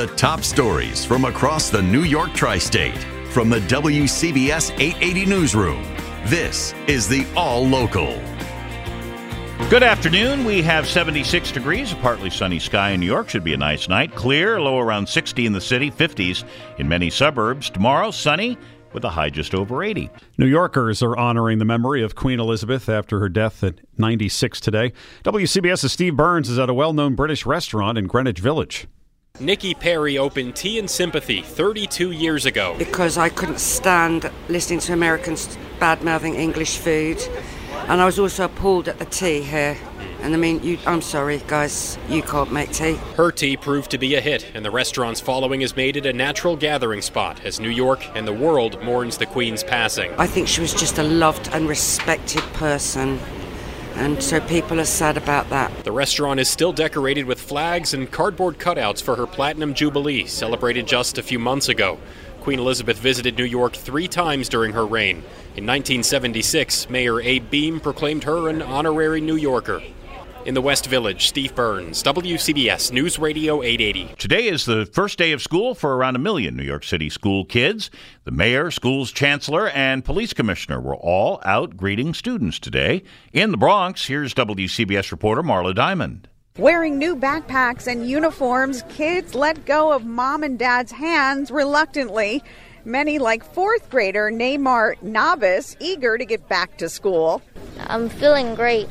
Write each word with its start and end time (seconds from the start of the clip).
The 0.00 0.06
top 0.06 0.40
stories 0.40 1.04
from 1.04 1.26
across 1.26 1.68
the 1.68 1.82
New 1.82 2.04
York 2.04 2.32
tri-state 2.32 2.96
from 3.32 3.50
the 3.50 3.58
WCBS 3.58 4.70
880 4.80 5.26
newsroom. 5.26 5.82
This 6.24 6.72
is 6.86 7.06
the 7.06 7.26
All 7.36 7.68
Local. 7.68 8.18
Good 9.68 9.82
afternoon. 9.82 10.46
We 10.46 10.62
have 10.62 10.88
76 10.88 11.52
degrees, 11.52 11.92
a 11.92 11.96
partly 11.96 12.30
sunny 12.30 12.58
sky 12.58 12.92
in 12.92 13.00
New 13.00 13.04
York. 13.04 13.28
Should 13.28 13.44
be 13.44 13.52
a 13.52 13.58
nice 13.58 13.90
night. 13.90 14.14
Clear, 14.14 14.58
low 14.58 14.78
around 14.78 15.06
60 15.06 15.44
in 15.44 15.52
the 15.52 15.60
city, 15.60 15.90
50s 15.90 16.44
in 16.78 16.88
many 16.88 17.10
suburbs. 17.10 17.68
Tomorrow, 17.68 18.10
sunny 18.10 18.56
with 18.94 19.04
a 19.04 19.10
high 19.10 19.28
just 19.28 19.54
over 19.54 19.82
80. 19.82 20.08
New 20.38 20.46
Yorkers 20.46 21.02
are 21.02 21.14
honoring 21.14 21.58
the 21.58 21.66
memory 21.66 22.02
of 22.02 22.14
Queen 22.14 22.40
Elizabeth 22.40 22.88
after 22.88 23.20
her 23.20 23.28
death 23.28 23.62
at 23.62 23.82
96 23.98 24.60
today. 24.60 24.94
WCBS's 25.24 25.92
Steve 25.92 26.16
Burns 26.16 26.48
is 26.48 26.58
at 26.58 26.70
a 26.70 26.74
well 26.74 26.94
known 26.94 27.14
British 27.14 27.44
restaurant 27.44 27.98
in 27.98 28.06
Greenwich 28.06 28.38
Village. 28.38 28.86
Nikki 29.40 29.72
Perry 29.72 30.18
opened 30.18 30.54
Tea 30.54 30.78
and 30.78 30.90
Sympathy 30.90 31.40
32 31.40 32.10
years 32.10 32.44
ago. 32.44 32.74
Because 32.76 33.16
I 33.16 33.30
couldn't 33.30 33.60
stand 33.60 34.30
listening 34.50 34.80
to 34.80 34.92
Americans 34.92 35.56
bad 35.78 36.04
mouthing 36.04 36.34
English 36.34 36.76
food. 36.76 37.18
And 37.88 38.02
I 38.02 38.04
was 38.04 38.18
also 38.18 38.44
appalled 38.44 38.88
at 38.88 38.98
the 38.98 39.06
tea 39.06 39.40
here. 39.40 39.78
And 40.20 40.34
I 40.34 40.36
mean, 40.36 40.62
you, 40.62 40.78
I'm 40.86 41.00
sorry, 41.00 41.40
guys, 41.46 41.98
you 42.10 42.22
can't 42.22 42.52
make 42.52 42.72
tea. 42.72 42.96
Her 43.16 43.32
tea 43.32 43.56
proved 43.56 43.90
to 43.92 43.98
be 43.98 44.14
a 44.14 44.20
hit, 44.20 44.50
and 44.54 44.62
the 44.62 44.70
restaurant's 44.70 45.22
following 45.22 45.62
has 45.62 45.74
made 45.74 45.96
it 45.96 46.04
a 46.04 46.12
natural 46.12 46.54
gathering 46.54 47.00
spot 47.00 47.42
as 47.42 47.58
New 47.58 47.70
York 47.70 48.04
and 48.14 48.28
the 48.28 48.32
world 48.34 48.82
mourns 48.82 49.16
the 49.16 49.24
Queen's 49.24 49.64
passing. 49.64 50.12
I 50.18 50.26
think 50.26 50.48
she 50.48 50.60
was 50.60 50.74
just 50.74 50.98
a 50.98 51.02
loved 51.02 51.48
and 51.54 51.66
respected 51.66 52.42
person. 52.52 53.18
And 53.96 54.22
so 54.22 54.40
people 54.40 54.80
are 54.80 54.84
sad 54.84 55.16
about 55.16 55.50
that. 55.50 55.84
The 55.84 55.92
restaurant 55.92 56.40
is 56.40 56.48
still 56.48 56.72
decorated 56.72 57.26
with 57.26 57.40
flags 57.40 57.92
and 57.92 58.10
cardboard 58.10 58.58
cutouts 58.58 59.02
for 59.02 59.16
her 59.16 59.26
Platinum 59.26 59.74
Jubilee, 59.74 60.26
celebrated 60.26 60.86
just 60.86 61.18
a 61.18 61.22
few 61.22 61.38
months 61.38 61.68
ago. 61.68 61.98
Queen 62.40 62.58
Elizabeth 62.58 62.98
visited 62.98 63.36
New 63.36 63.44
York 63.44 63.74
three 63.74 64.08
times 64.08 64.48
during 64.48 64.72
her 64.72 64.86
reign. 64.86 65.16
In 65.56 65.66
1976, 65.66 66.88
Mayor 66.88 67.20
Abe 67.20 67.50
Beame 67.50 67.82
proclaimed 67.82 68.24
her 68.24 68.48
an 68.48 68.62
honorary 68.62 69.20
New 69.20 69.36
Yorker. 69.36 69.82
In 70.46 70.54
the 70.54 70.62
West 70.62 70.86
Village, 70.86 71.28
Steve 71.28 71.54
Burns, 71.54 72.02
WCBS 72.02 72.92
News 72.92 73.18
Radio 73.18 73.62
880. 73.62 74.14
Today 74.16 74.46
is 74.46 74.64
the 74.64 74.86
first 74.86 75.18
day 75.18 75.32
of 75.32 75.42
school 75.42 75.74
for 75.74 75.94
around 75.94 76.16
a 76.16 76.18
million 76.18 76.56
New 76.56 76.62
York 76.62 76.82
City 76.82 77.10
school 77.10 77.44
kids. 77.44 77.90
The 78.24 78.30
mayor, 78.30 78.70
school's 78.70 79.12
chancellor, 79.12 79.68
and 79.68 80.02
police 80.02 80.32
commissioner 80.32 80.80
were 80.80 80.96
all 80.96 81.42
out 81.44 81.76
greeting 81.76 82.14
students 82.14 82.58
today. 82.58 83.02
In 83.34 83.50
the 83.50 83.58
Bronx, 83.58 84.06
here's 84.06 84.32
WCBS 84.32 85.10
reporter 85.10 85.42
Marla 85.42 85.74
Diamond. 85.74 86.26
Wearing 86.56 86.96
new 86.96 87.16
backpacks 87.16 87.86
and 87.86 88.08
uniforms, 88.08 88.82
kids 88.88 89.34
let 89.34 89.66
go 89.66 89.92
of 89.92 90.06
mom 90.06 90.42
and 90.42 90.58
dad's 90.58 90.90
hands 90.90 91.50
reluctantly. 91.50 92.42
Many, 92.86 93.18
like 93.18 93.44
fourth 93.44 93.90
grader 93.90 94.30
Neymar 94.30 95.02
Novice, 95.02 95.76
eager 95.80 96.16
to 96.16 96.24
get 96.24 96.48
back 96.48 96.78
to 96.78 96.88
school. 96.88 97.42
I'm 97.88 98.08
feeling 98.08 98.54
great. 98.54 98.88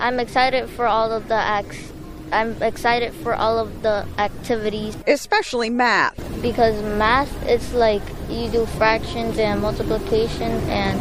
I'm 0.00 0.20
excited 0.20 0.68
for 0.70 0.86
all 0.86 1.12
of 1.12 1.28
the 1.28 1.34
acts. 1.34 1.92
I'm 2.32 2.60
excited 2.62 3.12
for 3.12 3.34
all 3.34 3.58
of 3.58 3.82
the 3.82 4.06
activities, 4.18 4.96
especially 5.06 5.70
math. 5.70 6.16
Because 6.42 6.82
math, 6.98 7.30
it's 7.46 7.72
like 7.72 8.02
you 8.28 8.48
do 8.48 8.66
fractions 8.66 9.38
and 9.38 9.60
multiplication, 9.60 10.50
and 10.68 11.00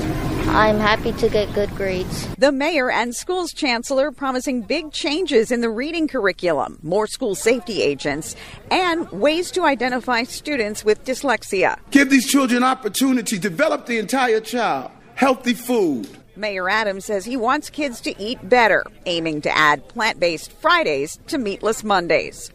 I'm 0.49 0.79
happy 0.79 1.11
to 1.13 1.29
get 1.29 1.51
good 1.53 1.73
grades. 1.75 2.27
The 2.35 2.51
mayor 2.51 2.91
and 2.91 3.15
school's 3.15 3.51
chancellor 3.51 4.11
promising 4.11 4.61
big 4.61 4.91
changes 4.91 5.51
in 5.51 5.61
the 5.61 5.69
reading 5.69 6.07
curriculum, 6.07 6.77
more 6.83 7.07
school 7.07 7.33
safety 7.33 7.81
agents, 7.81 8.35
and 8.69 9.09
ways 9.11 9.49
to 9.51 9.63
identify 9.63 10.23
students 10.23 10.85
with 10.85 11.03
dyslexia. 11.03 11.79
Give 11.89 12.09
these 12.09 12.29
children 12.29 12.63
opportunity, 12.63 13.39
develop 13.39 13.87
the 13.87 13.97
entire 13.97 14.39
child, 14.39 14.91
healthy 15.15 15.55
food 15.55 16.07
Mayor 16.35 16.69
Adams 16.69 17.05
says 17.05 17.25
he 17.25 17.37
wants 17.37 17.69
kids 17.69 18.01
to 18.01 18.21
eat 18.21 18.47
better, 18.49 18.83
aiming 19.05 19.41
to 19.41 19.57
add 19.57 19.87
plant 19.87 20.19
based 20.19 20.51
Fridays 20.51 21.19
to 21.27 21.37
meatless 21.37 21.83
Mondays. 21.83 22.51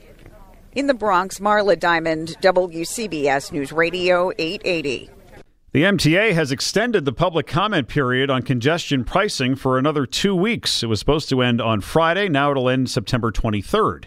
In 0.75 0.87
the 0.87 0.95
Bronx, 0.95 1.39
Marla 1.39 1.79
Diamond, 1.79 2.37
WCBS 2.43 3.53
News 3.53 3.73
Radio 3.73 4.31
880. 4.39 5.11
The 5.73 5.83
MTA 5.83 6.33
has 6.33 6.51
extended 6.51 7.05
the 7.05 7.13
public 7.13 7.47
comment 7.47 7.89
period 7.89 8.31
on 8.31 8.43
congestion 8.43 9.05
pricing 9.05 9.55
for 9.55 9.79
another 9.79 10.07
two 10.07 10.35
weeks. 10.35 10.83
It 10.83 10.87
was 10.87 10.99
supposed 10.99 11.29
to 11.29 11.43
end 11.43 11.61
on 11.61 11.83
Friday. 11.83 12.29
Now 12.29 12.51
it'll 12.51 12.69
end 12.69 12.91
September 12.91 13.31
23rd. 13.31 14.07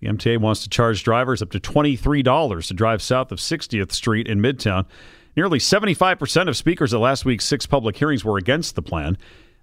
The 0.00 0.08
MTA 0.08 0.38
wants 0.38 0.62
to 0.62 0.68
charge 0.68 1.04
drivers 1.04 1.40
up 1.40 1.50
to 1.52 1.60
$23 1.60 2.66
to 2.66 2.74
drive 2.74 3.00
south 3.00 3.32
of 3.32 3.38
60th 3.38 3.92
Street 3.92 4.26
in 4.26 4.40
Midtown. 4.40 4.84
Nearly 5.36 5.58
75% 5.58 6.48
of 6.48 6.56
speakers 6.56 6.94
at 6.94 7.00
last 7.00 7.26
week's 7.26 7.44
six 7.44 7.66
public 7.66 7.98
hearings 7.98 8.24
were 8.24 8.38
against 8.38 8.74
the 8.74 8.80
plan. 8.80 9.18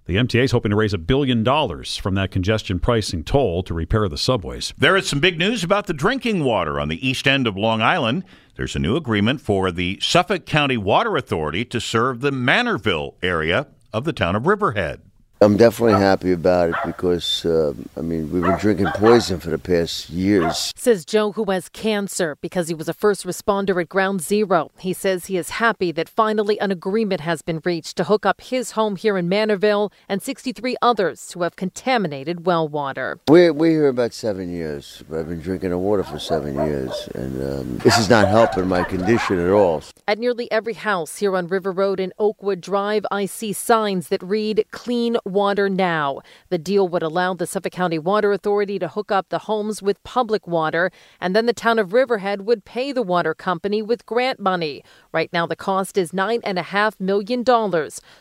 The 0.06 0.14
MTA 0.14 0.44
is 0.44 0.52
hoping 0.52 0.70
to 0.70 0.76
raise 0.76 0.94
a 0.94 0.98
billion 0.98 1.42
dollars 1.42 1.96
from 1.96 2.14
that 2.14 2.30
congestion 2.30 2.78
pricing 2.78 3.24
toll 3.24 3.64
to 3.64 3.74
repair 3.74 4.08
the 4.08 4.16
subways. 4.16 4.72
There 4.78 4.96
is 4.96 5.08
some 5.08 5.18
big 5.18 5.36
news 5.36 5.64
about 5.64 5.86
the 5.86 5.92
drinking 5.92 6.44
water 6.44 6.78
on 6.78 6.88
the 6.88 7.04
east 7.04 7.26
end 7.26 7.48
of 7.48 7.56
Long 7.56 7.82
Island. 7.82 8.22
There's 8.54 8.76
a 8.76 8.78
new 8.78 8.94
agreement 8.94 9.40
for 9.40 9.72
the 9.72 9.98
Suffolk 10.00 10.46
County 10.46 10.76
Water 10.76 11.16
Authority 11.16 11.64
to 11.64 11.80
serve 11.80 12.20
the 12.20 12.30
Manorville 12.30 13.14
area 13.20 13.66
of 13.92 14.04
the 14.04 14.12
town 14.12 14.36
of 14.36 14.46
Riverhead. 14.46 15.00
I'm 15.40 15.56
definitely 15.56 16.00
happy 16.00 16.32
about 16.32 16.70
it 16.70 16.76
because, 16.86 17.44
uh, 17.44 17.74
I 17.96 18.00
mean, 18.00 18.30
we've 18.30 18.42
been 18.42 18.56
drinking 18.56 18.86
poison 18.94 19.40
for 19.40 19.50
the 19.50 19.58
past 19.58 20.08
years. 20.08 20.72
Says 20.76 21.04
Joe, 21.04 21.32
who 21.32 21.44
has 21.50 21.68
cancer 21.68 22.38
because 22.40 22.68
he 22.68 22.74
was 22.74 22.88
a 22.88 22.94
first 22.94 23.26
responder 23.26 23.78
at 23.80 23.88
Ground 23.88 24.22
Zero. 24.22 24.70
He 24.78 24.94
says 24.94 25.26
he 25.26 25.36
is 25.36 25.50
happy 25.50 25.92
that 25.92 26.08
finally 26.08 26.58
an 26.60 26.70
agreement 26.70 27.20
has 27.20 27.42
been 27.42 27.60
reached 27.64 27.96
to 27.96 28.04
hook 28.04 28.24
up 28.24 28.40
his 28.40 28.70
home 28.70 28.96
here 28.96 29.18
in 29.18 29.28
Manorville 29.28 29.92
and 30.08 30.22
63 30.22 30.76
others 30.80 31.32
who 31.32 31.42
have 31.42 31.56
contaminated 31.56 32.46
well 32.46 32.66
water. 32.66 33.18
We're, 33.28 33.52
we're 33.52 33.70
here 33.70 33.88
about 33.88 34.14
seven 34.14 34.50
years. 34.50 35.02
I've 35.12 35.28
been 35.28 35.40
drinking 35.40 35.70
the 35.70 35.78
water 35.78 36.04
for 36.04 36.18
seven 36.18 36.54
years, 36.54 37.08
and 37.14 37.42
um, 37.42 37.78
this 37.78 37.98
is 37.98 38.08
not 38.08 38.28
helping 38.28 38.68
my 38.68 38.84
condition 38.84 39.38
at 39.40 39.50
all. 39.50 39.82
At 40.08 40.18
nearly 40.18 40.50
every 40.50 40.74
house 40.74 41.18
here 41.18 41.36
on 41.36 41.48
River 41.48 41.72
Road 41.72 42.00
and 42.00 42.12
Oakwood 42.18 42.60
Drive, 42.60 43.04
I 43.10 43.26
see 43.26 43.52
signs 43.52 44.08
that 44.08 44.22
read 44.22 44.64
clean 44.70 45.16
water 45.24 45.68
now. 45.68 46.20
The 46.48 46.58
deal 46.58 46.88
would 46.88 47.02
allow 47.02 47.34
the 47.34 47.46
Suffolk 47.46 47.72
County 47.72 47.98
Water 47.98 48.32
Authority 48.32 48.78
to 48.78 48.88
hook 48.88 49.10
up 49.10 49.28
the 49.28 49.40
homes 49.40 49.82
with 49.82 50.02
public 50.04 50.46
water, 50.46 50.90
and 51.20 51.34
then 51.34 51.46
the 51.46 51.52
town 51.52 51.78
of 51.78 51.92
Riverhead 51.92 52.42
would 52.42 52.64
pay 52.64 52.92
the 52.92 53.02
water 53.02 53.34
company 53.34 53.82
with 53.82 54.06
grant 54.06 54.40
money. 54.40 54.84
Right 55.12 55.32
now, 55.32 55.46
the 55.46 55.56
cost 55.56 55.96
is 55.96 56.12
$9.5 56.12 57.00
million. 57.00 57.44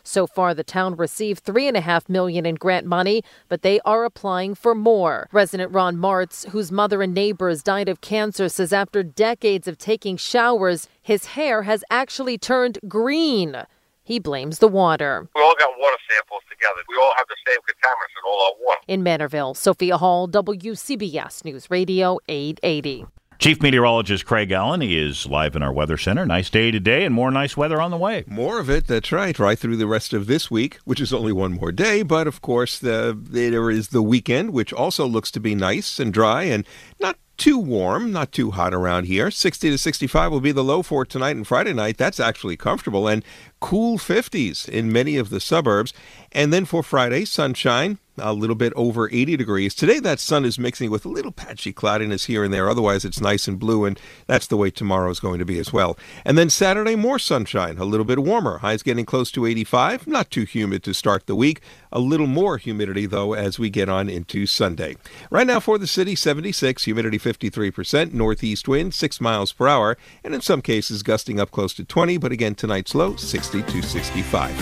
So 0.03 0.27
far, 0.27 0.53
the 0.53 0.63
town 0.63 0.95
received 0.95 1.45
3.5 1.45 2.09
million 2.09 2.45
in 2.45 2.55
grant 2.55 2.85
money, 2.85 3.23
but 3.49 3.61
they 3.61 3.79
are 3.81 4.05
applying 4.05 4.55
for 4.55 4.75
more. 4.75 5.27
Resident 5.31 5.71
Ron 5.71 5.97
Martz, 5.97 6.47
whose 6.49 6.71
mother 6.71 7.01
and 7.01 7.13
neighbors 7.13 7.63
died 7.63 7.89
of 7.89 8.01
cancer, 8.01 8.49
says 8.49 8.73
after 8.73 9.03
decades 9.03 9.67
of 9.67 9.77
taking 9.77 10.17
showers, 10.17 10.87
his 11.01 11.25
hair 11.27 11.63
has 11.63 11.83
actually 11.89 12.37
turned 12.37 12.79
green. 12.87 13.63
He 14.05 14.19
blames 14.19 14.59
the 14.59 14.67
water. 14.67 15.29
We 15.33 15.41
all 15.41 15.55
got 15.57 15.69
water 15.79 15.97
samples 16.09 16.42
together. 16.63 16.83
We 16.89 16.95
all 16.97 17.13
have 17.17 17.27
the 17.27 17.35
same 17.47 17.59
contaminants 17.59 18.15
in 18.17 18.23
all 18.25 18.41
our 18.45 18.53
water. 18.65 18.81
In 18.87 19.03
Manorville, 19.03 19.55
Sophia 19.55 19.97
Hall, 19.97 20.27
WCBS 20.27 21.45
News 21.45 21.69
Radio 21.69 22.19
880. 22.27 23.05
Chief 23.39 23.61
Meteorologist 23.61 24.25
Craig 24.25 24.51
Allen 24.51 24.79
he 24.79 24.97
is 24.97 25.25
live 25.25 25.55
in 25.55 25.63
our 25.63 25.73
weather 25.73 25.97
center. 25.97 26.25
Nice 26.25 26.49
day 26.49 26.71
today 26.71 27.03
and 27.03 27.13
more 27.13 27.29
nice 27.29 27.57
weather 27.57 27.81
on 27.81 27.91
the 27.91 27.97
way. 27.97 28.23
More 28.27 28.59
of 28.59 28.69
it, 28.69 28.87
that's 28.87 29.11
right, 29.11 29.37
right 29.37 29.59
through 29.59 29.75
the 29.75 29.87
rest 29.87 30.13
of 30.13 30.27
this 30.27 30.49
week, 30.49 30.79
which 30.85 31.01
is 31.01 31.11
only 31.11 31.33
one 31.33 31.53
more 31.53 31.71
day. 31.71 32.03
But 32.03 32.27
of 32.27 32.41
course, 32.41 32.77
the, 32.77 33.17
there 33.21 33.69
is 33.69 33.89
the 33.89 34.03
weekend, 34.03 34.53
which 34.53 34.71
also 34.71 35.05
looks 35.05 35.29
to 35.31 35.41
be 35.41 35.55
nice 35.55 35.99
and 35.99 36.13
dry 36.13 36.43
and 36.43 36.65
not 37.01 37.17
too 37.37 37.57
warm, 37.57 38.11
not 38.11 38.31
too 38.31 38.51
hot 38.51 38.73
around 38.73 39.05
here. 39.05 39.31
60 39.31 39.71
to 39.71 39.77
65 39.77 40.31
will 40.31 40.39
be 40.39 40.51
the 40.51 40.63
low 40.63 40.81
for 40.83 41.03
tonight 41.03 41.35
and 41.35 41.47
Friday 41.47 41.73
night. 41.73 41.97
That's 41.97 42.19
actually 42.19 42.55
comfortable. 42.55 43.07
And 43.07 43.25
cool 43.63 43.97
50s 43.97 44.67
in 44.67 44.91
many 44.91 45.15
of 45.15 45.29
the 45.29 45.39
suburbs. 45.39 45.93
And 46.33 46.51
then 46.51 46.65
for 46.65 46.83
Friday, 46.83 47.23
sunshine, 47.23 47.97
a 48.17 48.33
little 48.33 48.55
bit 48.55 48.73
over 48.75 49.09
80 49.09 49.37
degrees. 49.37 49.73
Today, 49.73 49.99
that 49.99 50.19
sun 50.19 50.45
is 50.45 50.59
mixing 50.59 50.91
with 50.91 51.05
a 51.05 51.09
little 51.09 51.31
patchy 51.31 51.71
cloudiness 51.71 52.25
here 52.25 52.43
and 52.43 52.53
there. 52.53 52.69
Otherwise, 52.69 53.05
it's 53.05 53.21
nice 53.21 53.47
and 53.47 53.57
blue, 53.57 53.85
and 53.85 53.99
that's 54.27 54.47
the 54.47 54.57
way 54.57 54.69
tomorrow 54.69 55.09
is 55.09 55.19
going 55.19 55.39
to 55.39 55.45
be 55.45 55.57
as 55.59 55.71
well. 55.73 55.97
And 56.25 56.37
then 56.37 56.49
Saturday, 56.49 56.95
more 56.95 57.17
sunshine, 57.17 57.77
a 57.77 57.85
little 57.85 58.05
bit 58.05 58.19
warmer. 58.19 58.59
Highs 58.59 58.83
getting 58.83 59.05
close 59.05 59.31
to 59.31 59.45
85. 59.45 60.07
Not 60.07 60.29
too 60.29 60.43
humid 60.43 60.83
to 60.83 60.93
start 60.93 61.25
the 61.25 61.35
week. 61.35 61.61
A 61.91 61.99
little 61.99 62.27
more 62.27 62.57
humidity, 62.57 63.05
though, 63.05 63.33
as 63.33 63.57
we 63.57 63.69
get 63.69 63.89
on 63.89 64.09
into 64.09 64.45
Sunday. 64.45 64.95
Right 65.31 65.47
now 65.47 65.59
for 65.59 65.77
the 65.77 65.87
city, 65.87 66.15
76, 66.15 66.83
humidity 66.83 67.17
53%, 67.17 68.13
northeast 68.13 68.67
wind 68.67 68.93
6 68.93 69.21
miles 69.21 69.53
per 69.53 69.67
hour, 69.67 69.97
and 70.23 70.35
in 70.35 70.41
some 70.41 70.61
cases 70.61 71.03
gusting 71.03 71.39
up 71.39 71.51
close 71.51 71.73
to 71.75 71.85
20, 71.85 72.17
but 72.17 72.31
again, 72.31 72.55
tonight's 72.55 72.93
low 72.95 73.15
60 73.15 73.52
to 73.61 73.81
65. 73.81 74.53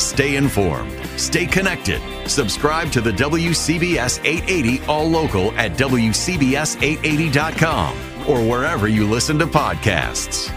Stay 0.00 0.36
informed. 0.36 0.92
Stay 1.16 1.46
connected. 1.46 2.00
Subscribe 2.28 2.92
to 2.92 3.00
the 3.00 3.12
WCBS 3.12 4.22
880 4.24 4.84
All 4.86 5.08
Local 5.08 5.50
at 5.52 5.72
WCBS880.com 5.72 7.94
or 8.28 8.46
wherever 8.46 8.86
you 8.88 9.08
listen 9.08 9.38
to 9.38 9.46
podcasts. 9.46 10.52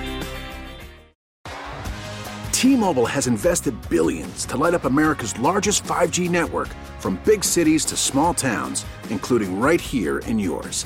T 2.51 2.75
Mobile 2.75 3.06
has 3.06 3.28
invested 3.28 3.74
billions 3.90 4.46
to 4.48 4.57
light 4.57 4.74
up 4.74 4.84
America's 4.84 5.40
largest 5.40 5.86
5G 5.86 6.30
network 6.30 6.68
from 7.00 7.16
big 7.24 7.42
cities 7.42 7.86
to 7.86 7.96
small 7.96 8.34
towns, 8.34 8.86
including 9.10 9.62
right 9.62 9.80
here 9.80 10.19
in 10.19 10.38
yours. 10.38 10.86